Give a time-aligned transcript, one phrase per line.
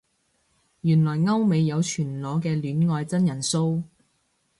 [0.81, 3.83] 原來歐美有全裸嘅戀愛真人騷